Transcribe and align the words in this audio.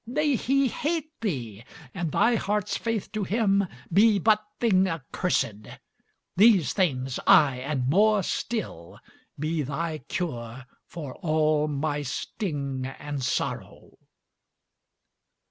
May 0.07 0.35
he 0.35 0.67
hate 0.67 1.11
thee! 1.21 1.63
and 1.93 2.11
thy 2.11 2.33
heart's 2.33 2.75
faith 2.75 3.11
to 3.11 3.23
him 3.23 3.67
be 3.93 4.17
but 4.17 4.43
thing 4.59 4.87
accursed! 4.89 5.67
These 6.35 6.73
things, 6.73 7.19
aye 7.27 7.57
and 7.59 7.87
more 7.87 8.23
still! 8.23 8.97
be 9.37 9.61
thy 9.61 9.99
cure 10.07 10.65
for 10.87 11.13
all 11.17 11.67
my 11.67 12.01
sting 12.01 12.87
and 12.97 13.23
sorrow!" 13.23 13.99